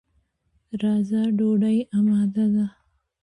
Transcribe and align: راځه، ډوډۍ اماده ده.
راځه، 0.81 1.21
ډوډۍ 1.37 1.77
اماده 1.97 2.45
ده. 2.53 2.65